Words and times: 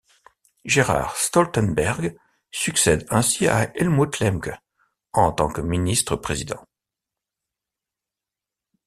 Gerhard 0.65 1.13
Stoltenberg 1.15 2.17
succède 2.49 3.05
ainsi 3.11 3.45
à 3.47 3.69
Helmut 3.77 4.19
Lemke 4.19 4.57
en 5.13 5.31
tant 5.31 5.47
que 5.47 5.61
ministre-président. 5.61 6.65